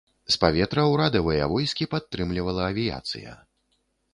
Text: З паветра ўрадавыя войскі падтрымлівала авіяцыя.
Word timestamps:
З 0.35 0.37
паветра 0.43 0.85
ўрадавыя 0.91 1.49
войскі 1.53 1.89
падтрымлівала 1.93 2.61
авіяцыя. 2.71 3.37